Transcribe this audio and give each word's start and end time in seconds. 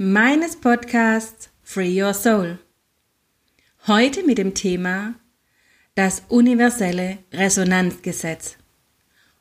meines 0.00 0.54
Podcasts 0.54 1.50
Free 1.64 2.00
Your 2.00 2.14
Soul. 2.14 2.60
Heute 3.88 4.22
mit 4.22 4.38
dem 4.38 4.54
Thema 4.54 5.16
das 5.96 6.22
universelle 6.28 7.18
Resonanzgesetz 7.32 8.58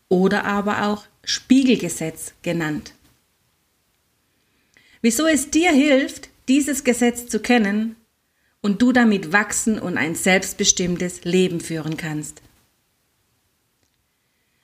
oder 0.10 0.46
aber 0.46 0.88
auch 0.88 1.06
Spiegelgesetz 1.24 2.34
genannt. 2.42 2.96
Wieso 5.02 5.28
es 5.28 5.52
dir 5.52 5.72
hilft, 5.72 6.30
dieses 6.48 6.84
Gesetz 6.84 7.28
zu 7.28 7.40
kennen 7.40 7.96
und 8.60 8.82
du 8.82 8.92
damit 8.92 9.32
wachsen 9.32 9.78
und 9.78 9.96
ein 9.96 10.16
selbstbestimmtes 10.16 11.24
Leben 11.24 11.60
führen 11.60 11.98
kannst. 11.98 12.42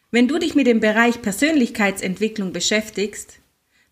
Wenn 0.10 0.28
du 0.28 0.40
dich 0.40 0.56
mit 0.56 0.66
dem 0.66 0.80
Bereich 0.80 1.22
Persönlichkeitsentwicklung 1.22 2.52
beschäftigst, 2.52 3.43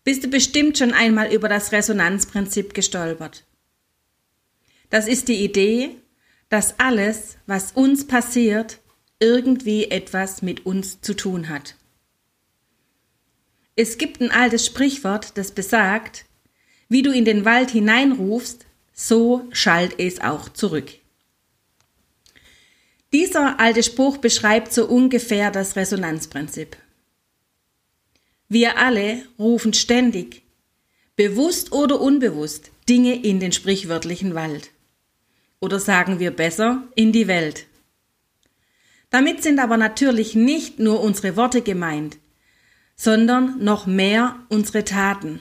bist 0.04 0.24
du 0.24 0.28
bestimmt 0.28 0.78
schon 0.78 0.92
einmal 0.92 1.32
über 1.32 1.48
das 1.48 1.72
Resonanzprinzip 1.72 2.74
gestolpert. 2.74 3.44
Das 4.90 5.08
ist 5.08 5.28
die 5.28 5.44
Idee, 5.44 5.96
dass 6.48 6.78
alles, 6.78 7.38
was 7.46 7.72
uns 7.72 8.06
passiert, 8.06 8.78
irgendwie 9.20 9.90
etwas 9.90 10.42
mit 10.42 10.66
uns 10.66 11.00
zu 11.00 11.14
tun 11.14 11.48
hat. 11.48 11.76
Es 13.74 13.96
gibt 13.96 14.20
ein 14.20 14.30
altes 14.30 14.66
Sprichwort, 14.66 15.38
das 15.38 15.52
besagt, 15.52 16.26
wie 16.88 17.02
du 17.02 17.10
in 17.10 17.24
den 17.24 17.44
Wald 17.44 17.70
hineinrufst, 17.70 18.66
so 18.92 19.46
schallt 19.52 19.98
es 19.98 20.20
auch 20.20 20.50
zurück. 20.50 20.90
Dieser 23.12 23.60
alte 23.60 23.82
Spruch 23.82 24.18
beschreibt 24.18 24.72
so 24.72 24.86
ungefähr 24.86 25.50
das 25.50 25.76
Resonanzprinzip. 25.76 26.76
Wir 28.54 28.76
alle 28.76 29.22
rufen 29.38 29.72
ständig, 29.72 30.42
bewusst 31.16 31.72
oder 31.72 31.98
unbewusst, 32.02 32.70
Dinge 32.86 33.14
in 33.14 33.40
den 33.40 33.50
sprichwörtlichen 33.50 34.34
Wald. 34.34 34.72
Oder 35.58 35.80
sagen 35.80 36.18
wir 36.18 36.32
besser, 36.32 36.86
in 36.94 37.12
die 37.12 37.28
Welt. 37.28 37.64
Damit 39.08 39.42
sind 39.42 39.58
aber 39.58 39.78
natürlich 39.78 40.34
nicht 40.34 40.78
nur 40.78 41.00
unsere 41.00 41.34
Worte 41.38 41.62
gemeint, 41.62 42.18
sondern 42.94 43.64
noch 43.64 43.86
mehr 43.86 44.38
unsere 44.50 44.84
Taten. 44.84 45.40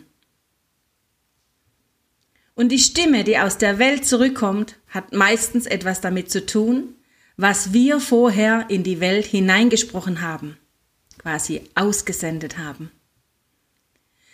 Und 2.56 2.70
die 2.70 2.80
Stimme, 2.80 3.26
die 3.26 3.38
aus 3.38 3.58
der 3.58 3.78
Welt 3.78 4.06
zurückkommt, 4.06 4.78
hat 4.88 5.12
meistens 5.12 5.66
etwas 5.66 6.00
damit 6.00 6.32
zu 6.32 6.46
tun, 6.46 6.96
was 7.36 7.74
wir 7.74 8.00
vorher 8.00 8.68
in 8.70 8.84
die 8.84 9.02
Welt 9.02 9.26
hineingesprochen 9.26 10.22
haben, 10.22 10.56
quasi 11.18 11.64
ausgesendet 11.76 12.58
haben. 12.58 12.90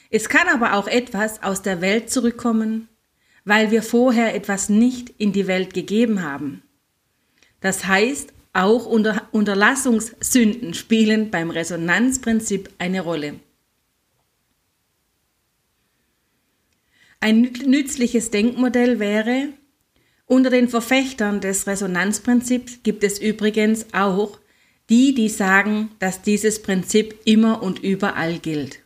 Es 0.10 0.30
kann 0.30 0.48
aber 0.48 0.74
auch 0.74 0.88
etwas 0.88 1.44
aus 1.44 1.62
der 1.62 1.82
Welt 1.82 2.10
zurückkommen, 2.10 2.88
weil 3.46 3.72
wir 3.72 3.84
vorher 3.84 4.36
etwas 4.36 4.70
nicht 4.70 5.10
in 5.18 5.34
die 5.34 5.48
Welt 5.48 5.74
gegeben 5.74 6.24
haben. 6.24 6.64
Das 7.60 7.86
heißt, 7.86 8.34
auch 8.54 8.86
Unter 8.86 9.28
Unterlassungssünden 9.32 10.74
spielen 10.74 11.30
beim 11.30 11.52
Resonanzprinzip 11.52 12.70
eine 12.80 13.02
Rolle. 13.02 13.40
Ein 17.20 17.42
nützliches 17.66 18.32
Denkmodell 18.32 19.00
wäre, 19.00 19.50
unter 20.26 20.50
den 20.50 20.68
Verfechtern 20.68 21.40
des 21.40 21.68
Resonanzprinzips 21.68 22.80
gibt 22.84 23.04
es 23.04 23.20
übrigens 23.20 23.86
auch 23.94 24.40
die, 24.90 25.14
die 25.14 25.30
sagen, 25.30 25.90
dass 26.00 26.22
dieses 26.22 26.62
Prinzip 26.62 27.16
immer 27.26 27.64
und 27.64 27.84
überall 27.84 28.40
gilt. 28.40 28.80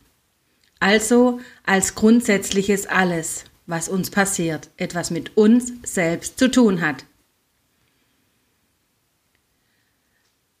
Also 0.82 1.40
als 1.64 1.94
grundsätzliches 1.94 2.86
alles, 2.86 3.44
was 3.66 3.88
uns 3.88 4.10
passiert, 4.10 4.70
etwas 4.76 5.10
mit 5.10 5.36
uns 5.36 5.72
selbst 5.84 6.38
zu 6.38 6.50
tun 6.50 6.80
hat. 6.80 7.04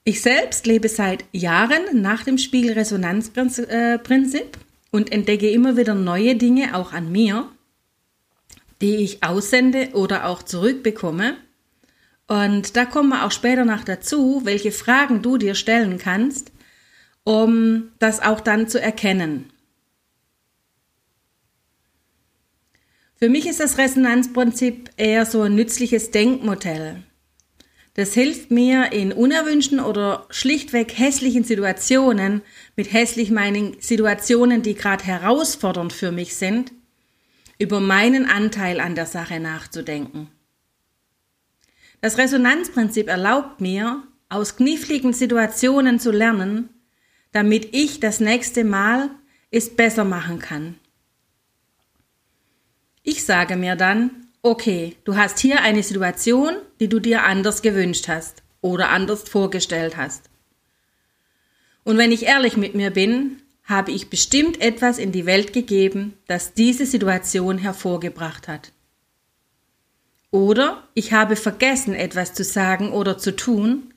Ich 0.04 0.22
selbst 0.22 0.66
lebe 0.66 0.88
seit 0.88 1.24
Jahren 1.32 2.02
nach 2.02 2.24
dem 2.24 2.38
Spiegelresonanzprinzip 2.38 4.58
und 4.90 5.12
entdecke 5.12 5.50
immer 5.50 5.76
wieder 5.76 5.94
neue 5.94 6.36
Dinge 6.36 6.76
auch 6.76 6.92
an 6.92 7.10
mir 7.10 7.48
die 8.82 8.96
ich 8.96 9.22
aussende 9.22 9.90
oder 9.92 10.26
auch 10.26 10.42
zurückbekomme. 10.42 11.36
Und 12.26 12.76
da 12.76 12.84
kommen 12.84 13.10
wir 13.10 13.24
auch 13.24 13.30
später 13.30 13.64
noch 13.64 13.84
dazu, 13.84 14.42
welche 14.44 14.72
Fragen 14.72 15.22
du 15.22 15.38
dir 15.38 15.54
stellen 15.54 15.98
kannst, 15.98 16.50
um 17.22 17.92
das 18.00 18.20
auch 18.20 18.40
dann 18.40 18.68
zu 18.68 18.80
erkennen. 18.80 19.50
Für 23.22 23.28
mich 23.28 23.46
ist 23.46 23.60
das 23.60 23.78
Resonanzprinzip 23.78 24.90
eher 24.96 25.24
so 25.26 25.42
ein 25.42 25.54
nützliches 25.54 26.10
Denkmodell. 26.10 27.04
Das 27.94 28.14
hilft 28.14 28.50
mir 28.50 28.90
in 28.90 29.12
unerwünschten 29.12 29.78
oder 29.78 30.26
schlichtweg 30.30 30.98
hässlichen 30.98 31.44
Situationen, 31.44 32.42
mit 32.74 32.92
hässlich 32.92 33.30
meinen 33.30 33.76
Situationen, 33.78 34.62
die 34.62 34.74
gerade 34.74 35.04
herausfordernd 35.04 35.92
für 35.92 36.10
mich 36.10 36.34
sind, 36.34 36.72
über 37.60 37.78
meinen 37.78 38.28
Anteil 38.28 38.80
an 38.80 38.96
der 38.96 39.06
Sache 39.06 39.38
nachzudenken. 39.38 40.26
Das 42.00 42.18
Resonanzprinzip 42.18 43.06
erlaubt 43.06 43.60
mir, 43.60 44.02
aus 44.30 44.56
kniffligen 44.56 45.12
Situationen 45.12 46.00
zu 46.00 46.10
lernen, 46.10 46.70
damit 47.30 47.68
ich 47.70 48.00
das 48.00 48.18
nächste 48.18 48.64
Mal 48.64 49.10
es 49.52 49.76
besser 49.76 50.02
machen 50.02 50.40
kann. 50.40 50.74
Ich 53.02 53.24
sage 53.24 53.56
mir 53.56 53.76
dann, 53.76 54.28
okay, 54.42 54.96
du 55.04 55.16
hast 55.16 55.38
hier 55.38 55.62
eine 55.62 55.82
Situation, 55.82 56.54
die 56.80 56.88
du 56.88 57.00
dir 57.00 57.24
anders 57.24 57.62
gewünscht 57.62 58.08
hast 58.08 58.42
oder 58.60 58.90
anders 58.90 59.28
vorgestellt 59.28 59.96
hast. 59.96 60.30
Und 61.84 61.98
wenn 61.98 62.12
ich 62.12 62.24
ehrlich 62.24 62.56
mit 62.56 62.74
mir 62.74 62.90
bin, 62.90 63.42
habe 63.64 63.90
ich 63.90 64.10
bestimmt 64.10 64.60
etwas 64.60 64.98
in 64.98 65.12
die 65.12 65.26
Welt 65.26 65.52
gegeben, 65.52 66.16
das 66.26 66.54
diese 66.54 66.86
Situation 66.86 67.58
hervorgebracht 67.58 68.48
hat. 68.48 68.72
Oder 70.30 70.88
ich 70.94 71.12
habe 71.12 71.36
vergessen, 71.36 71.94
etwas 71.94 72.34
zu 72.34 72.44
sagen 72.44 72.92
oder 72.92 73.18
zu 73.18 73.36
tun, 73.36 73.92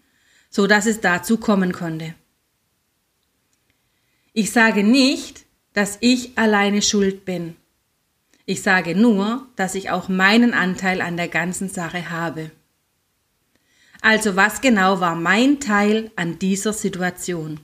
so 0.49 0.67
dass 0.67 0.85
es 0.85 0.99
dazu 0.99 1.37
kommen 1.37 1.73
konnte. 1.73 2.15
Ich 4.33 4.51
sage 4.51 4.83
nicht, 4.83 5.45
dass 5.73 5.97
ich 6.01 6.37
alleine 6.37 6.81
schuld 6.81 7.23
bin. 7.23 7.55
Ich 8.45 8.61
sage 8.61 8.95
nur, 8.95 9.47
dass 9.55 9.75
ich 9.75 9.89
auch 9.89 10.07
meinen 10.07 10.53
Anteil 10.53 11.01
an 11.01 11.17
der 11.17 11.27
ganzen 11.27 11.67
Sache 11.67 12.11
habe. 12.11 12.51
Also 14.01 14.35
was 14.35 14.61
genau 14.61 14.99
war 14.99 15.15
mein 15.15 15.59
Teil 15.59 16.11
an 16.15 16.37
dieser 16.37 16.73
Situation? 16.73 17.59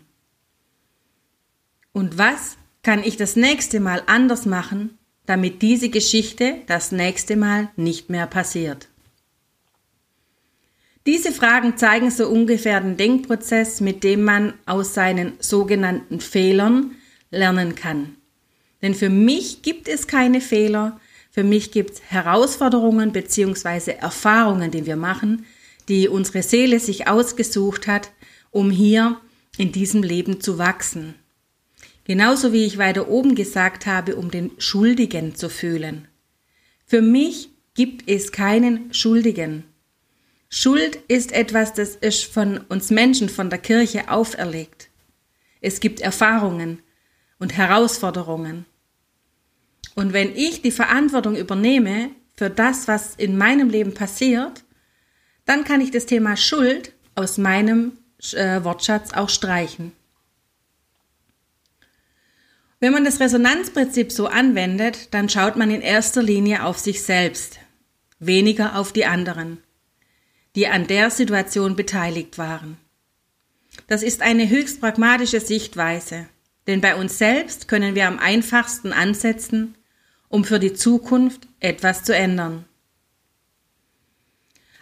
Und 1.94 2.18
was 2.18 2.58
kann 2.82 3.04
ich 3.04 3.16
das 3.16 3.36
nächste 3.36 3.80
Mal 3.80 4.02
anders 4.08 4.48
machen, 4.48 4.98
damit 5.28 5.62
diese 5.62 5.90
Geschichte 5.90 6.62
das 6.66 6.92
nächste 6.92 7.36
Mal 7.36 7.70
nicht 7.76 8.10
mehr 8.10 8.26
passiert? 8.26 8.88
Diese 11.06 11.32
Fragen 11.32 11.78
zeigen 11.78 12.10
so 12.10 12.28
ungefähr 12.28 12.80
den 12.80 12.98
Denkprozess, 12.98 13.82
mit 13.82 14.04
dem 14.04 14.24
man 14.24 14.54
aus 14.66 14.94
seinen 14.94 15.34
sogenannten 15.40 16.20
Fehlern 16.22 16.96
lernen 17.30 17.76
kann. 17.76 18.18
Denn 18.82 18.96
für 18.96 19.10
mich 19.10 19.62
gibt 19.62 19.88
es 19.88 20.08
keine 20.08 20.42
Fehler, 20.42 21.00
für 21.30 21.44
mich 21.44 21.72
gibt 21.72 21.92
es 21.92 22.02
Herausforderungen 22.10 23.12
bzw. 23.14 23.92
Erfahrungen, 23.92 24.72
die 24.72 24.86
wir 24.86 24.98
machen, 24.98 25.46
die 25.88 26.08
unsere 26.08 26.44
Seele 26.44 26.80
sich 26.80 27.08
ausgesucht 27.08 27.88
hat, 27.88 28.12
um 28.50 28.70
hier 28.70 29.20
in 29.58 29.72
diesem 29.72 30.04
Leben 30.04 30.42
zu 30.42 30.58
wachsen. 30.58 31.16
Genauso 32.04 32.52
wie 32.52 32.66
ich 32.66 32.78
weiter 32.78 33.10
oben 33.10 33.36
gesagt 33.36 33.86
habe, 33.86 34.16
um 34.16 34.32
den 34.32 34.52
Schuldigen 34.58 35.36
zu 35.36 35.50
fühlen. 35.50 36.08
Für 36.86 37.02
mich 37.02 37.50
gibt 37.74 38.10
es 38.10 38.32
keinen 38.32 38.94
Schuldigen. 38.94 39.64
Schuld 40.50 40.98
ist 41.08 41.32
etwas, 41.32 41.74
das 41.74 41.96
ist 41.96 42.26
von 42.26 42.58
uns 42.58 42.90
Menschen, 42.90 43.30
von 43.30 43.50
der 43.50 43.60
Kirche 43.60 44.10
auferlegt. 44.10 44.90
Es 45.62 45.80
gibt 45.80 46.02
Erfahrungen 46.02 46.82
und 47.40 47.56
Herausforderungen. 47.56 48.66
Und 49.96 50.14
wenn 50.14 50.36
ich 50.36 50.62
die 50.62 50.72
Verantwortung 50.72 51.36
übernehme 51.36 52.12
für 52.36 52.50
das, 52.50 52.88
was 52.88 53.16
in 53.16 53.38
meinem 53.38 53.70
Leben 53.70 53.94
passiert, 53.94 54.64
dann 55.46 55.64
kann 55.64 55.82
ich 55.82 55.92
das 55.92 56.06
Thema 56.06 56.38
Schuld 56.38 56.94
aus 57.16 57.38
meinem 57.38 57.98
äh, 58.34 58.64
Wortschatz 58.64 59.14
auch 59.14 59.30
streichen. 59.30 59.92
Wenn 62.80 62.94
man 62.94 63.06
das 63.06 63.20
Resonanzprinzip 63.20 64.12
so 64.12 64.28
anwendet, 64.28 65.14
dann 65.14 65.30
schaut 65.30 65.56
man 65.56 65.70
in 65.70 65.82
erster 65.82 66.24
Linie 66.24 66.66
auf 66.66 66.80
sich 66.80 67.04
selbst, 67.04 67.60
weniger 68.18 68.76
auf 68.76 68.92
die 68.92 69.06
anderen, 69.06 69.60
die 70.56 70.68
an 70.68 70.88
der 70.88 71.12
Situation 71.12 71.76
beteiligt 71.76 72.40
waren. 72.40 72.78
Das 73.88 74.02
ist 74.02 74.22
eine 74.22 74.50
höchst 74.50 74.82
pragmatische 74.82 75.40
Sichtweise, 75.40 76.28
denn 76.66 76.82
bei 76.82 76.96
uns 76.96 77.20
selbst 77.20 77.68
können 77.68 77.94
wir 77.94 78.08
am 78.08 78.18
einfachsten 78.18 78.94
ansetzen, 78.94 79.76
um 80.32 80.46
für 80.46 80.60
die 80.60 80.74
Zukunft 80.74 81.48
etwas 81.60 82.04
zu 82.04 82.16
ändern. 82.16 82.66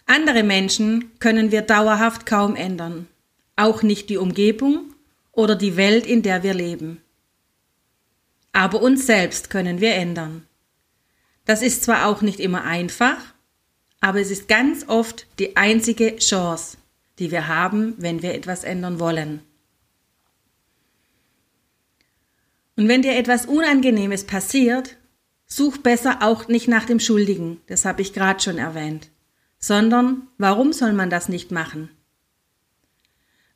Andere 0.06 0.44
Menschen 0.44 1.12
können 1.20 1.52
wir 1.52 1.64
dauerhaft 1.64 2.26
kaum 2.26 2.56
ändern, 2.56 3.08
auch 3.56 3.84
nicht 3.84 4.10
die 4.10 4.18
Umgebung 4.18 4.94
oder 5.32 5.56
die 5.56 5.76
Welt, 5.76 6.06
in 6.06 6.22
der 6.22 6.44
wir 6.44 6.54
leben. 6.54 7.02
Aber 8.54 8.82
uns 8.82 9.06
selbst 9.06 9.50
können 9.50 9.82
wir 9.82 9.96
ändern. 9.96 10.48
Das 11.46 11.62
ist 11.62 11.84
zwar 11.84 12.06
auch 12.06 12.22
nicht 12.22 12.40
immer 12.40 12.64
einfach, 12.64 13.18
aber 14.02 14.20
es 14.20 14.32
ist 14.32 14.48
ganz 14.48 14.88
oft 14.88 15.26
die 15.40 15.58
einzige 15.58 16.16
Chance, 16.18 16.78
die 17.18 17.32
wir 17.32 17.48
haben, 17.48 17.96
wenn 17.98 18.22
wir 18.22 18.36
etwas 18.36 18.64
ändern 18.64 19.00
wollen. 19.00 19.42
Und 22.76 22.88
wenn 22.88 23.02
dir 23.02 23.18
etwas 23.18 23.46
Unangenehmes 23.46 24.24
passiert, 24.26 24.96
such 25.50 25.80
besser 25.80 26.20
auch 26.22 26.48
nicht 26.48 26.68
nach 26.68 26.86
dem 26.86 27.00
Schuldigen, 27.00 27.60
das 27.68 27.84
habe 27.84 28.02
ich 28.02 28.14
gerade 28.14 28.40
schon 28.40 28.58
erwähnt, 28.58 29.10
sondern 29.58 30.28
warum 30.38 30.72
soll 30.72 30.94
man 30.94 31.10
das 31.10 31.28
nicht 31.28 31.52
machen? 31.52 31.90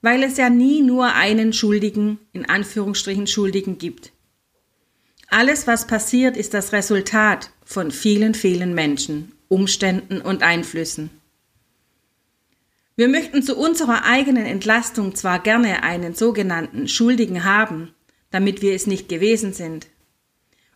Weil 0.02 0.24
es 0.24 0.36
ja 0.36 0.50
nie 0.50 0.82
nur 0.82 1.14
einen 1.14 1.54
Schuldigen, 1.54 2.20
in 2.34 2.50
Anführungsstrichen 2.50 3.28
Schuldigen 3.28 3.78
gibt. 3.78 4.12
Alles, 5.30 5.66
was 5.66 5.88
passiert, 5.88 6.36
ist 6.36 6.54
das 6.54 6.74
Resultat 6.74 7.52
von 7.64 7.90
vielen, 7.92 8.34
vielen 8.34 8.74
Menschen, 8.74 9.32
Umständen 9.48 10.20
und 10.20 10.44
Einflüssen. 10.44 11.10
Wir 12.96 13.08
möchten 13.08 13.42
zu 13.42 13.58
unserer 13.58 14.04
eigenen 14.06 14.46
Entlastung 14.46 15.16
zwar 15.16 15.40
gerne 15.40 15.82
einen 15.84 16.14
sogenannten 16.14 16.88
Schuldigen 16.88 17.44
haben, 17.44 17.94
damit 18.30 18.62
wir 18.62 18.76
es 18.76 18.86
nicht 18.86 19.10
gewesen 19.10 19.54
sind, 19.54 19.88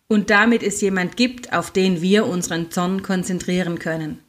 und 0.07 0.29
damit 0.29 0.63
es 0.63 0.81
jemand 0.81 1.17
gibt, 1.17 1.53
auf 1.53 1.71
den 1.71 2.01
wir 2.01 2.25
unseren 2.25 2.71
Zorn 2.71 3.03
konzentrieren 3.03 3.79
können. 3.79 4.19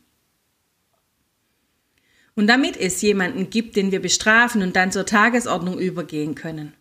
Und 2.34 2.46
damit 2.46 2.76
es 2.76 3.00
jemanden 3.02 3.50
gibt, 3.50 3.76
den 3.76 3.90
wir 3.90 4.00
bestrafen 4.00 4.62
und 4.62 4.76
dann 4.76 4.92
zur 4.92 5.06
Tagesordnung 5.06 5.78
übergehen 5.78 6.34
können. 6.34 6.74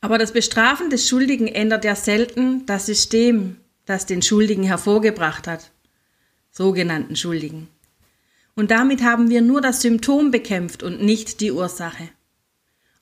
Aber 0.00 0.16
das 0.16 0.32
Bestrafen 0.32 0.90
des 0.90 1.08
Schuldigen 1.08 1.46
ändert 1.46 1.84
ja 1.84 1.94
selten 1.94 2.64
das 2.66 2.86
System, 2.86 3.56
das 3.84 4.06
den 4.06 4.22
Schuldigen 4.22 4.62
hervorgebracht 4.62 5.46
hat, 5.46 5.72
sogenannten 6.50 7.16
Schuldigen. 7.16 7.68
Und 8.54 8.70
damit 8.70 9.02
haben 9.02 9.28
wir 9.28 9.42
nur 9.42 9.60
das 9.60 9.82
Symptom 9.82 10.30
bekämpft 10.30 10.82
und 10.82 11.02
nicht 11.02 11.40
die 11.40 11.52
Ursache. 11.52 12.08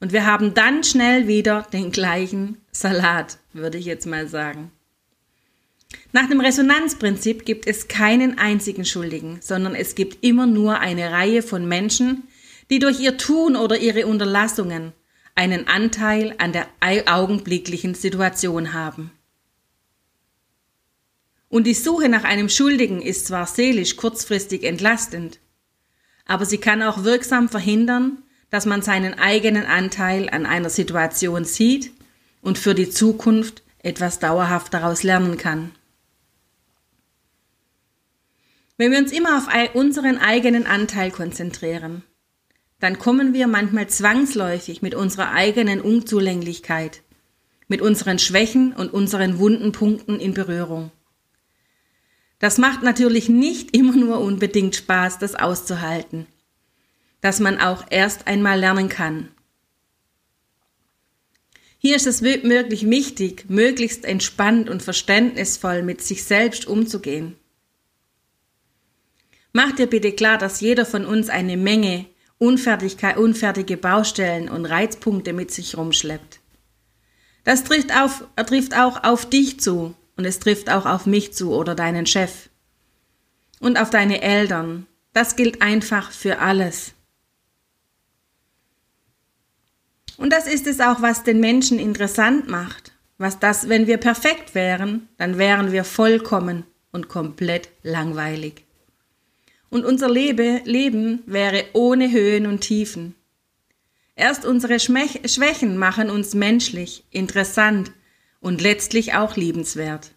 Und 0.01 0.13
wir 0.13 0.27
haben 0.27 0.55
dann 0.55 0.85
schnell 0.85 1.27
wieder 1.27 1.67
den 1.73 1.91
gleichen 1.91 2.59
Salat, 2.71 3.39
würde 3.53 3.79
ich 3.79 3.85
jetzt 3.85 4.07
mal 4.07 4.29
sagen. 4.29 4.71
Nach 6.13 6.29
dem 6.29 6.41
Resonanzprinzip 6.41 7.45
gibt 7.45 7.67
es 7.67 7.89
keinen 7.89 8.39
einzigen 8.39 8.85
Schuldigen, 8.85 9.41
sondern 9.41 9.75
es 9.75 9.95
gibt 9.95 10.25
immer 10.25 10.47
nur 10.47 10.81
eine 10.81 11.11
Reihe 11.11 11.43
von 11.43 11.67
Menschen, 11.67 12.25
die 12.71 12.79
durch 12.79 13.01
ihr 13.01 13.17
Tun 13.17 13.57
oder 13.57 13.79
ihre 13.79 14.07
Unterlassungen 14.07 14.93
einen 15.35 15.67
Anteil 15.69 16.35
an 16.39 16.53
der 16.53 16.67
augenblicklichen 17.07 17.95
Situation 17.95 18.73
haben. 18.73 19.11
Und 21.49 21.67
die 21.67 21.75
Suche 21.75 22.09
nach 22.09 22.25
einem 22.25 22.49
Schuldigen 22.49 23.01
ist 23.01 23.27
zwar 23.27 23.47
seelisch 23.47 23.97
kurzfristig 23.97 24.65
entlastend, 24.65 25.39
aber 26.27 26.45
sie 26.45 26.59
kann 26.59 26.83
auch 26.83 27.05
wirksam 27.05 27.49
verhindern, 27.49 28.23
dass 28.51 28.67
man 28.67 28.83
seinen 28.83 29.19
eigenen 29.19 29.67
Anteil 29.67 30.29
an 30.31 30.47
einer 30.47 30.71
Situation 30.71 31.45
sieht 31.45 31.93
und 32.41 32.59
für 32.59 32.75
die 32.75 32.91
Zukunft 32.91 33.63
etwas 33.79 34.19
dauerhaft 34.19 34.73
daraus 34.75 35.03
lernen 35.03 35.37
kann. 35.37 35.73
Wenn 38.77 38.93
wir 38.93 38.99
uns 38.99 39.13
immer 39.13 39.37
auf 39.39 39.49
unseren 39.75 40.19
eigenen 40.19 40.67
Anteil 40.67 41.11
konzentrieren, 41.11 42.05
dann 42.81 42.99
kommen 42.99 43.35
wir 43.35 43.49
manchmal 43.49 43.89
zwangsläufig 43.89 44.83
mit 44.83 44.95
unserer 44.95 45.33
eigenen 45.33 45.81
Unzulänglichkeit, 45.81 47.03
mit 47.67 47.83
unseren 47.83 48.21
Schwächen 48.21 48.73
und 48.73 48.93
unseren 48.93 49.39
wunden 49.39 49.73
Punkten 49.73 50.21
in 50.21 50.33
Berührung. 50.33 50.93
Das 52.39 52.59
macht 52.59 52.85
natürlich 52.85 53.29
nicht 53.29 53.71
immer 53.77 53.97
nur 53.97 54.21
unbedingt 54.21 54.77
Spaß, 54.77 55.19
das 55.19 55.35
auszuhalten, 55.35 56.27
dass 57.21 57.41
man 57.41 57.61
auch 57.61 57.85
erst 57.91 58.27
einmal 58.27 58.59
lernen 58.59 58.89
kann. 58.89 59.29
Hier 61.79 61.95
ist 61.95 62.07
es 62.07 62.23
wirklich 62.23 62.91
wichtig, 62.91 63.45
möglichst 63.49 64.05
entspannt 64.05 64.69
und 64.69 64.83
verständnisvoll 64.83 65.83
mit 65.83 66.03
sich 66.03 66.25
selbst 66.25 66.67
umzugehen. 66.67 67.37
Mach 69.53 69.73
dir 69.73 69.87
bitte 69.87 70.13
klar, 70.13 70.39
dass 70.39 70.61
jeder 70.61 70.85
von 70.85 71.05
uns 71.05 71.29
eine 71.29 71.57
Menge 71.57 72.07
unfertige 72.39 73.77
Baustellen 73.77 74.49
und 74.49 74.67
Reizpunkte 74.67 75.33
mit 75.33 75.51
sich 75.51 75.77
rumschleppt. 75.77 76.41
Das 77.45 77.65
trifft, 77.65 77.97
auf, 77.97 78.25
trifft 78.47 78.77
auch 78.77 79.05
auf 79.05 79.29
dich 79.29 79.61
zu 79.61 79.95
und 80.17 80.25
es 80.25 80.39
trifft 80.39 80.71
auch 80.71 80.85
auf 80.85 81.07
mich 81.07 81.33
zu 81.33 81.55
oder 81.55 81.75
deinen 81.75 82.07
Chef 82.07 82.51
und 83.61 83.79
auf 83.79 83.91
deine 83.91 84.21
Eltern. 84.21 84.87
Das 85.13 85.37
gilt 85.37 85.63
einfach 85.63 86.13
für 86.13 86.41
alles. 86.41 86.93
Und 90.19 90.33
das 90.33 90.47
ist 90.47 90.67
es 90.67 90.81
auch, 90.81 91.01
was 91.01 91.25
den 91.25 91.41
Menschen 91.41 91.79
interessant 91.79 92.49
macht. 92.49 92.93
Was 93.17 93.39
das, 93.39 93.69
wenn 93.71 93.87
wir 93.87 93.97
perfekt 93.97 94.55
wären, 94.55 95.09
dann 95.17 95.39
wären 95.39 95.73
wir 95.73 95.85
vollkommen 95.85 96.65
und 96.93 97.09
komplett 97.09 97.71
langweilig 97.83 98.69
und 99.71 99.85
unser 99.85 100.09
Lebe, 100.09 100.63
Leben 100.65 101.23
wäre 101.27 101.65
ohne 101.73 102.11
Höhen 102.11 102.47
und 102.47 102.61
Tiefen. 102.61 103.15
Erst 104.17 104.45
unsere 104.45 104.81
Schwächen 104.81 105.77
machen 105.79 106.11
uns 106.11 106.35
menschlich, 106.35 107.05
interessant 107.11 107.93
und 108.41 108.61
letztlich 108.61 109.15
auch 109.15 109.37
liebenswert. 109.37 110.13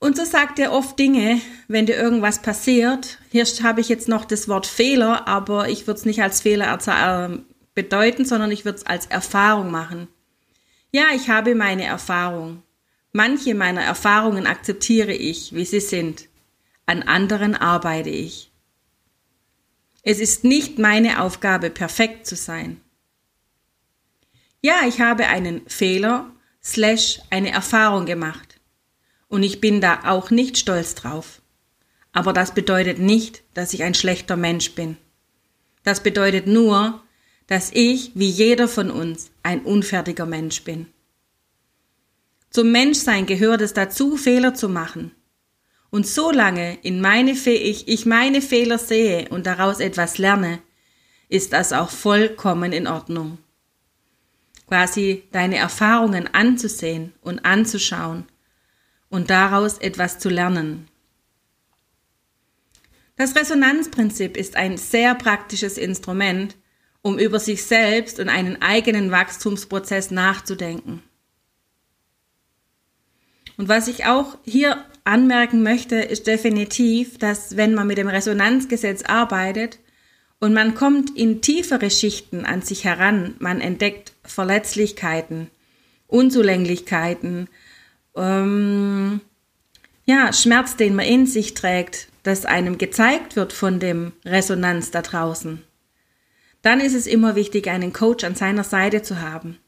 Und 0.00 0.16
so 0.16 0.24
sagt 0.24 0.58
er 0.58 0.72
oft 0.72 0.98
Dinge, 0.98 1.42
wenn 1.68 1.84
dir 1.84 1.96
irgendwas 1.96 2.40
passiert. 2.40 3.18
Hier 3.30 3.44
habe 3.62 3.82
ich 3.82 3.90
jetzt 3.90 4.08
noch 4.08 4.24
das 4.24 4.48
Wort 4.48 4.66
Fehler, 4.66 5.28
aber 5.28 5.68
ich 5.68 5.86
würde 5.86 6.00
es 6.00 6.06
nicht 6.06 6.22
als 6.22 6.40
Fehler 6.40 6.78
äh, 6.86 7.38
bedeuten, 7.74 8.24
sondern 8.24 8.50
ich 8.50 8.64
würde 8.64 8.78
es 8.78 8.86
als 8.86 9.06
Erfahrung 9.06 9.70
machen. 9.70 10.08
Ja, 10.90 11.08
ich 11.14 11.28
habe 11.28 11.54
meine 11.54 11.84
Erfahrung. 11.84 12.62
Manche 13.12 13.54
meiner 13.54 13.82
Erfahrungen 13.82 14.46
akzeptiere 14.46 15.12
ich, 15.12 15.54
wie 15.54 15.66
sie 15.66 15.80
sind. 15.80 16.28
An 16.86 17.02
anderen 17.02 17.54
arbeite 17.54 18.10
ich. 18.10 18.50
Es 20.02 20.18
ist 20.18 20.44
nicht 20.44 20.78
meine 20.78 21.20
Aufgabe, 21.20 21.68
perfekt 21.68 22.26
zu 22.26 22.36
sein. 22.36 22.80
Ja, 24.62 24.86
ich 24.88 25.00
habe 25.02 25.26
einen 25.26 25.60
Fehler 25.68 26.30
slash 26.62 27.20
eine 27.28 27.50
Erfahrung 27.50 28.06
gemacht. 28.06 28.49
Und 29.30 29.44
ich 29.44 29.60
bin 29.60 29.80
da 29.80 30.00
auch 30.04 30.30
nicht 30.30 30.58
stolz 30.58 30.96
drauf. 30.96 31.40
Aber 32.12 32.32
das 32.32 32.52
bedeutet 32.52 32.98
nicht, 32.98 33.44
dass 33.54 33.72
ich 33.72 33.84
ein 33.84 33.94
schlechter 33.94 34.36
Mensch 34.36 34.72
bin. 34.72 34.96
Das 35.84 36.02
bedeutet 36.02 36.48
nur, 36.48 37.00
dass 37.46 37.70
ich, 37.72 38.10
wie 38.14 38.28
jeder 38.28 38.66
von 38.66 38.90
uns, 38.90 39.30
ein 39.44 39.62
unfertiger 39.62 40.26
Mensch 40.26 40.64
bin. 40.64 40.86
Zum 42.50 42.72
Menschsein 42.72 43.26
gehört 43.26 43.60
es 43.60 43.72
dazu, 43.72 44.16
Fehler 44.16 44.54
zu 44.54 44.68
machen. 44.68 45.12
Und 45.90 46.08
solange 46.08 46.78
in 46.82 47.00
meine 47.00 47.36
Fe 47.36 47.52
ich, 47.52 47.86
ich 47.86 48.06
meine 48.06 48.42
Fehler 48.42 48.78
sehe 48.78 49.28
und 49.28 49.46
daraus 49.46 49.78
etwas 49.78 50.18
lerne, 50.18 50.60
ist 51.28 51.52
das 51.52 51.72
auch 51.72 51.90
vollkommen 51.90 52.72
in 52.72 52.88
Ordnung. 52.88 53.38
Quasi 54.66 55.22
deine 55.30 55.56
Erfahrungen 55.56 56.26
anzusehen 56.34 57.12
und 57.22 57.44
anzuschauen 57.44 58.26
und 59.10 59.28
daraus 59.28 59.76
etwas 59.78 60.18
zu 60.18 60.30
lernen. 60.30 60.88
Das 63.16 63.36
Resonanzprinzip 63.36 64.36
ist 64.36 64.56
ein 64.56 64.78
sehr 64.78 65.14
praktisches 65.14 65.76
Instrument, 65.76 66.56
um 67.02 67.18
über 67.18 67.38
sich 67.38 67.64
selbst 67.64 68.18
und 68.18 68.30
einen 68.30 68.62
eigenen 68.62 69.10
Wachstumsprozess 69.10 70.10
nachzudenken. 70.10 71.02
Und 73.58 73.68
was 73.68 73.88
ich 73.88 74.06
auch 74.06 74.38
hier 74.46 74.82
anmerken 75.04 75.62
möchte, 75.62 75.96
ist 75.96 76.26
definitiv, 76.26 77.18
dass 77.18 77.58
wenn 77.58 77.74
man 77.74 77.86
mit 77.86 77.98
dem 77.98 78.08
Resonanzgesetz 78.08 79.02
arbeitet 79.02 79.80
und 80.38 80.54
man 80.54 80.74
kommt 80.74 81.14
in 81.14 81.42
tiefere 81.42 81.90
Schichten 81.90 82.46
an 82.46 82.62
sich 82.62 82.84
heran, 82.84 83.34
man 83.38 83.60
entdeckt 83.60 84.14
Verletzlichkeiten, 84.24 85.50
Unzulänglichkeiten, 86.06 87.48
ähm, 88.16 89.20
ja, 90.04 90.32
Schmerz, 90.32 90.76
den 90.76 90.96
man 90.96 91.06
in 91.06 91.26
sich 91.26 91.54
trägt, 91.54 92.08
das 92.22 92.44
einem 92.44 92.78
gezeigt 92.78 93.36
wird 93.36 93.52
von 93.52 93.80
dem 93.80 94.12
Resonanz 94.24 94.90
da 94.90 95.02
draußen. 95.02 95.62
Dann 96.62 96.80
ist 96.80 96.94
es 96.94 97.06
immer 97.06 97.36
wichtig, 97.36 97.68
einen 97.68 97.92
Coach 97.92 98.24
an 98.24 98.34
seiner 98.34 98.64
Seite 98.64 99.02
zu 99.02 99.20
haben. 99.20 99.58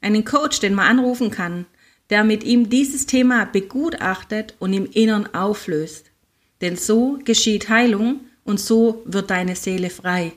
Einen 0.00 0.24
Coach, 0.24 0.60
den 0.60 0.74
man 0.74 0.86
anrufen 0.86 1.30
kann, 1.30 1.66
der 2.08 2.24
mit 2.24 2.44
ihm 2.44 2.70
dieses 2.70 3.06
Thema 3.06 3.44
begutachtet 3.44 4.54
und 4.58 4.72
im 4.72 4.86
Innern 4.86 5.32
auflöst. 5.34 6.10
Denn 6.60 6.76
so 6.76 7.18
geschieht 7.24 7.68
Heilung 7.68 8.20
und 8.44 8.58
so 8.58 9.02
wird 9.04 9.30
deine 9.30 9.56
Seele 9.56 9.90
frei. 9.90 10.32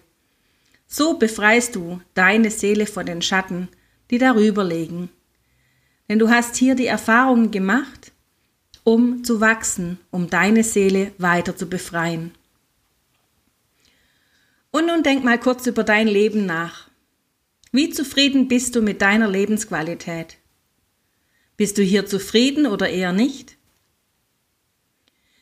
So 0.88 1.17
befreist 1.17 1.75
du 1.75 2.01
deine 2.13 2.51
Seele 2.51 2.86
von 2.86 3.05
den 3.05 3.22
Schatten, 3.22 3.69
die 4.12 4.17
darüber 4.17 4.63
liegen. 4.63 5.10
Denn 6.13 6.20
du 6.20 6.29
hast 6.29 6.58
hier 6.58 6.75
die 6.75 6.86
Erfahrungen 6.86 7.50
gemacht, 7.50 8.12
um 8.84 9.24
zu 9.24 9.41
wachsen, 9.41 9.98
um 10.12 10.29
deine 10.29 10.63
Seele 10.63 11.12
weiter 11.17 11.58
zu 11.58 11.65
befreien. 11.65 12.36
Und 14.70 14.86
nun 14.86 15.01
denk 15.01 15.24
mal 15.24 15.39
kurz 15.39 15.65
über 15.65 15.84
dein 15.84 16.08
Leben 16.08 16.46
nach. 16.46 16.88
Wie 17.72 17.89
zufrieden 17.89 18.48
bist 18.48 18.75
du 18.75 18.84
mit 18.84 19.01
deiner 19.01 19.27
Lebensqualität? 19.27 20.38
Bist 21.58 21.79
du 21.79 21.82
hier 21.82 22.05
zufrieden 22.05 22.67
oder 22.67 22.89
eher 22.89 23.12
nicht? 23.12 23.58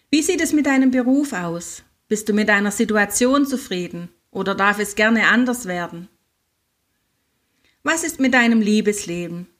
Wie 0.09 0.21
sieht 0.21 0.39
es 0.39 0.53
mit 0.53 0.67
deinem 0.67 0.91
Beruf 0.91 1.33
aus? 1.33 1.83
Bist 2.07 2.29
du 2.29 2.33
mit 2.33 2.47
deiner 2.47 2.71
Situation 2.71 3.45
zufrieden 3.45 4.07
oder 4.29 4.55
darf 4.55 4.79
es 4.79 4.95
gerne 4.95 5.27
anders 5.27 5.65
werden? 5.65 6.07
Was 7.83 8.05
ist 8.05 8.21
mit 8.21 8.33
deinem 8.33 8.61
Liebesleben? 8.61 9.50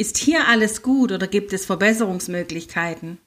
Ist 0.00 0.16
hier 0.16 0.46
alles 0.46 0.82
gut 0.82 1.10
oder 1.10 1.26
gibt 1.26 1.52
es 1.52 1.66
Verbesserungsmöglichkeiten? 1.66 3.18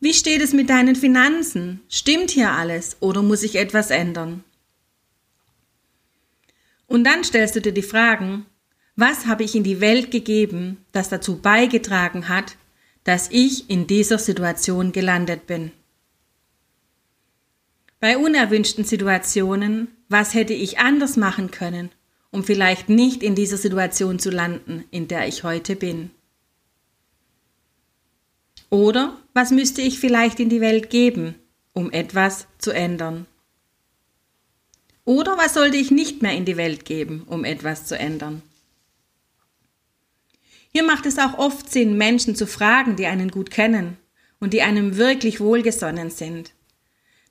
Wie 0.00 0.12
steht 0.12 0.42
es 0.42 0.52
mit 0.52 0.68
deinen 0.68 0.96
Finanzen? 0.96 1.80
Stimmt 1.88 2.32
hier 2.32 2.50
alles 2.50 2.96
oder 2.98 3.22
muss 3.22 3.42
sich 3.42 3.54
etwas 3.54 3.90
ändern? 3.90 4.42
Und 6.88 7.04
dann 7.04 7.22
stellst 7.22 7.54
du 7.54 7.60
dir 7.60 7.70
die 7.70 7.82
Fragen, 7.82 8.46
was 8.96 9.26
habe 9.26 9.44
ich 9.44 9.54
in 9.54 9.62
die 9.62 9.80
Welt 9.80 10.10
gegeben, 10.10 10.84
das 10.90 11.08
dazu 11.08 11.38
beigetragen 11.38 12.28
hat, 12.28 12.56
dass 13.04 13.30
ich 13.30 13.70
in 13.70 13.86
dieser 13.86 14.18
Situation 14.18 14.90
gelandet 14.90 15.46
bin? 15.46 15.70
Bei 18.00 18.18
unerwünschten 18.18 18.84
Situationen, 18.84 19.86
was 20.08 20.34
hätte 20.34 20.54
ich 20.54 20.80
anders 20.80 21.16
machen 21.16 21.52
können 21.52 21.90
um 22.30 22.44
vielleicht 22.44 22.88
nicht 22.88 23.22
in 23.22 23.34
dieser 23.34 23.56
Situation 23.56 24.18
zu 24.18 24.30
landen, 24.30 24.84
in 24.90 25.08
der 25.08 25.26
ich 25.28 25.44
heute 25.44 25.76
bin? 25.76 26.10
Oder 28.70 29.16
was 29.32 29.50
müsste 29.50 29.80
ich 29.80 29.98
vielleicht 29.98 30.40
in 30.40 30.50
die 30.50 30.60
Welt 30.60 30.90
geben, 30.90 31.34
um 31.72 31.90
etwas 31.90 32.46
zu 32.58 32.70
ändern? 32.70 33.26
Oder 35.04 35.38
was 35.38 35.54
sollte 35.54 35.78
ich 35.78 35.90
nicht 35.90 36.20
mehr 36.20 36.32
in 36.32 36.44
die 36.44 36.58
Welt 36.58 36.84
geben, 36.84 37.22
um 37.26 37.44
etwas 37.44 37.86
zu 37.86 37.98
ändern? 37.98 38.42
Hier 40.70 40.82
macht 40.82 41.06
es 41.06 41.18
auch 41.18 41.38
oft 41.38 41.72
Sinn, 41.72 41.96
Menschen 41.96 42.36
zu 42.36 42.46
fragen, 42.46 42.96
die 42.96 43.06
einen 43.06 43.30
gut 43.30 43.50
kennen 43.50 43.96
und 44.38 44.52
die 44.52 44.60
einem 44.60 44.98
wirklich 44.98 45.40
wohlgesonnen 45.40 46.10
sind. 46.10 46.52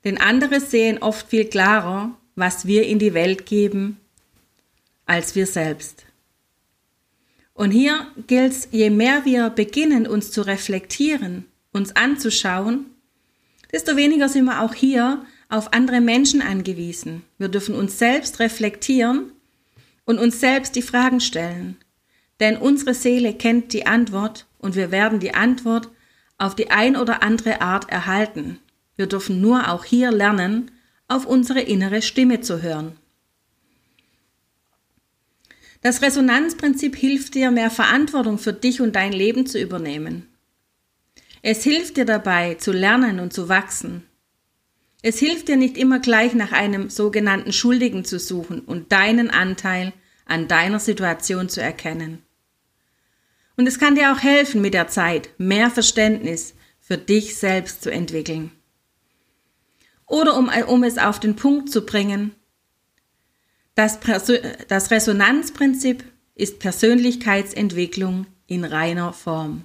Denn 0.04 0.18
andere 0.18 0.60
sehen 0.60 0.98
oft 0.98 1.28
viel 1.28 1.44
klarer, 1.44 2.16
was 2.34 2.66
wir 2.66 2.86
in 2.86 2.98
die 2.98 3.14
Welt 3.14 3.46
geben, 3.46 4.00
als 5.08 5.34
wir 5.34 5.46
selbst. 5.46 6.04
Und 7.54 7.72
hier 7.72 8.06
gilt 8.28 8.52
es, 8.52 8.68
je 8.70 8.90
mehr 8.90 9.24
wir 9.24 9.50
beginnen, 9.50 10.06
uns 10.06 10.30
zu 10.30 10.42
reflektieren, 10.42 11.46
uns 11.72 11.96
anzuschauen, 11.96 12.86
desto 13.72 13.96
weniger 13.96 14.28
sind 14.28 14.44
wir 14.44 14.62
auch 14.62 14.74
hier 14.74 15.24
auf 15.48 15.72
andere 15.72 16.00
Menschen 16.00 16.40
angewiesen. 16.40 17.24
Wir 17.38 17.48
dürfen 17.48 17.74
uns 17.74 17.98
selbst 17.98 18.38
reflektieren 18.38 19.32
und 20.04 20.18
uns 20.18 20.40
selbst 20.40 20.76
die 20.76 20.82
Fragen 20.82 21.20
stellen. 21.20 21.76
Denn 22.38 22.56
unsere 22.56 22.94
Seele 22.94 23.34
kennt 23.34 23.72
die 23.72 23.86
Antwort 23.86 24.46
und 24.58 24.76
wir 24.76 24.90
werden 24.92 25.18
die 25.18 25.34
Antwort 25.34 25.88
auf 26.36 26.54
die 26.54 26.70
ein 26.70 26.96
oder 26.96 27.22
andere 27.22 27.60
Art 27.60 27.90
erhalten. 27.90 28.60
Wir 28.94 29.06
dürfen 29.06 29.40
nur 29.40 29.68
auch 29.70 29.84
hier 29.84 30.12
lernen, 30.12 30.70
auf 31.08 31.26
unsere 31.26 31.60
innere 31.60 32.02
Stimme 32.02 32.40
zu 32.40 32.62
hören. 32.62 32.92
Das 35.80 36.02
Resonanzprinzip 36.02 36.96
hilft 36.96 37.34
dir, 37.34 37.50
mehr 37.50 37.70
Verantwortung 37.70 38.38
für 38.38 38.52
dich 38.52 38.80
und 38.80 38.96
dein 38.96 39.12
Leben 39.12 39.46
zu 39.46 39.60
übernehmen. 39.60 40.26
Es 41.42 41.62
hilft 41.62 41.96
dir 41.96 42.04
dabei, 42.04 42.54
zu 42.54 42.72
lernen 42.72 43.20
und 43.20 43.32
zu 43.32 43.48
wachsen. 43.48 44.02
Es 45.02 45.18
hilft 45.18 45.46
dir 45.46 45.56
nicht 45.56 45.78
immer 45.78 46.00
gleich 46.00 46.34
nach 46.34 46.50
einem 46.50 46.90
sogenannten 46.90 47.52
Schuldigen 47.52 48.04
zu 48.04 48.18
suchen 48.18 48.60
und 48.60 48.90
deinen 48.90 49.30
Anteil 49.30 49.92
an 50.26 50.48
deiner 50.48 50.80
Situation 50.80 51.48
zu 51.48 51.62
erkennen. 51.62 52.22
Und 53.56 53.66
es 53.66 53.78
kann 53.78 53.94
dir 53.94 54.12
auch 54.12 54.20
helfen, 54.20 54.60
mit 54.60 54.74
der 54.74 54.88
Zeit 54.88 55.30
mehr 55.38 55.70
Verständnis 55.70 56.54
für 56.80 56.98
dich 56.98 57.36
selbst 57.36 57.82
zu 57.82 57.90
entwickeln. 57.90 58.50
Oder 60.06 60.36
um, 60.36 60.50
um 60.66 60.82
es 60.82 60.98
auf 60.98 61.20
den 61.20 61.36
Punkt 61.36 61.70
zu 61.70 61.84
bringen, 61.84 62.34
das, 63.78 64.00
das 64.66 64.90
Resonanzprinzip 64.90 66.02
ist 66.34 66.58
Persönlichkeitsentwicklung 66.58 68.26
in 68.48 68.64
reiner 68.64 69.12
Form. 69.12 69.64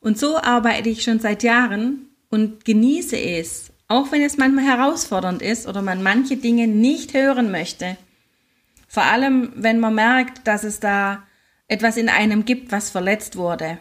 Und 0.00 0.18
so 0.18 0.36
arbeite 0.36 0.90
ich 0.90 1.02
schon 1.02 1.20
seit 1.20 1.42
Jahren 1.42 2.10
und 2.28 2.66
genieße 2.66 3.16
es, 3.16 3.72
auch 3.88 4.12
wenn 4.12 4.20
es 4.20 4.36
manchmal 4.36 4.66
herausfordernd 4.66 5.40
ist 5.40 5.66
oder 5.66 5.80
man 5.80 6.02
manche 6.02 6.36
Dinge 6.36 6.66
nicht 6.66 7.14
hören 7.14 7.50
möchte. 7.50 7.96
Vor 8.88 9.04
allem, 9.04 9.52
wenn 9.56 9.80
man 9.80 9.94
merkt, 9.94 10.46
dass 10.46 10.64
es 10.64 10.80
da 10.80 11.22
etwas 11.66 11.96
in 11.96 12.10
einem 12.10 12.44
gibt, 12.44 12.72
was 12.72 12.90
verletzt 12.90 13.36
wurde. 13.36 13.78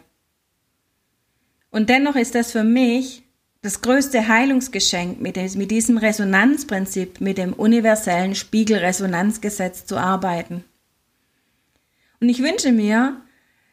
Und 1.70 1.90
dennoch 1.90 2.16
ist 2.16 2.34
das 2.34 2.54
für 2.54 2.64
mich 2.64 3.23
das 3.64 3.82
größte 3.82 4.28
Heilungsgeschenk 4.28 5.20
mit, 5.22 5.38
mit 5.56 5.72
diesem 5.72 5.98
Resonanzprinzip, 5.98 7.22
mit 7.22 7.38
dem 7.38 7.54
universellen 7.54 8.36
Spiegelresonanzgesetz 8.36 9.86
zu 9.86 9.96
arbeiten. 9.98 10.66
Und 12.20 12.28
ich 12.28 12.44
wünsche 12.44 12.74
mir, 12.74 13.22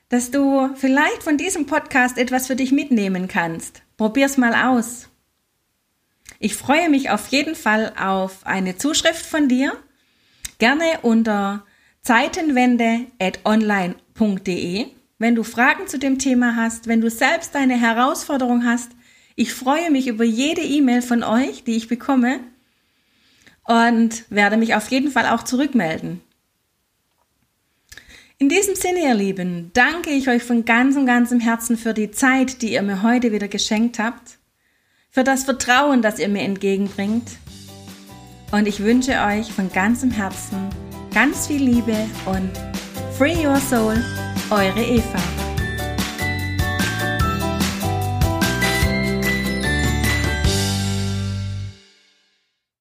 dass 0.09 0.31
du 0.31 0.71
vielleicht 0.77 1.25
von 1.25 1.37
diesem 1.37 1.67
Podcast 1.67 2.19
etwas 2.19 2.47
für 2.47 2.55
dich 2.55 2.71
mitnehmen 2.71 3.27
kannst. 3.27 3.83
Probier's 3.97 4.37
mal 4.37 4.55
aus. 4.55 5.09
Ich 6.39 6.55
freue 6.55 6.89
mich 6.89 7.11
auf 7.11 7.27
jeden 7.29 7.57
Fall 7.57 7.93
auf 7.99 8.47
eine 8.47 8.77
Zuschrift 8.77 9.27
von 9.27 9.49
dir. 9.49 9.73
Gerne 10.59 11.01
unter 11.03 11.67
zeitenwende.online.de. 12.03 14.87
Wenn 15.19 15.35
du 15.35 15.43
Fragen 15.43 15.89
zu 15.89 15.99
dem 15.99 16.21
Thema 16.21 16.55
hast, 16.55 16.87
wenn 16.87 17.01
du 17.01 17.11
selbst 17.11 17.57
eine 17.57 17.77
Herausforderung 17.79 18.65
hast, 18.65 18.93
ich 19.41 19.55
freue 19.55 19.91
mich 19.91 20.07
über 20.07 20.23
jede 20.23 20.61
E-Mail 20.61 21.01
von 21.01 21.23
euch, 21.23 21.65
die 21.65 21.75
ich 21.75 21.89
bekomme 21.89 22.41
und 23.65 24.25
werde 24.29 24.59
mich 24.59 24.75
auf 24.75 24.91
jeden 24.91 25.11
Fall 25.11 25.27
auch 25.29 25.45
zurückmelden. 25.45 26.21
In 28.37 28.51
diesem 28.51 28.75
Sinne, 28.75 29.01
ihr 29.01 29.15
Lieben, 29.15 29.71
danke 29.73 30.11
ich 30.11 30.29
euch 30.29 30.43
von 30.43 30.67
ganzem, 30.67 31.07
ganzem 31.07 31.41
Herzen 31.41 31.79
für 31.79 31.95
die 31.95 32.11
Zeit, 32.11 32.61
die 32.61 32.73
ihr 32.73 32.83
mir 32.83 33.03
heute 33.03 33.33
wieder 33.33 33.49
geschenkt 33.49 33.99
habt, 33.99 34.37
für 35.11 35.25
das 35.25 35.45
Vertrauen, 35.45 36.03
das 36.03 36.19
ihr 36.19 36.29
mir 36.29 36.43
entgegenbringt. 36.43 37.31
Und 38.53 38.69
ich 38.69 38.81
wünsche 38.81 39.23
euch 39.27 39.51
von 39.51 39.73
ganzem 39.73 40.11
Herzen 40.11 40.69
ganz 41.15 41.47
viel 41.47 41.63
Liebe 41.63 41.97
und 42.27 42.51
Free 43.17 43.47
Your 43.47 43.57
Soul, 43.57 44.05
eure 44.51 44.83
Eva. 44.83 45.50